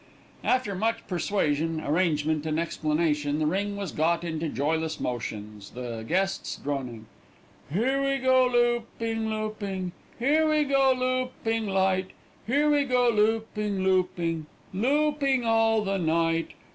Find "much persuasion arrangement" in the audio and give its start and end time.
0.73-2.47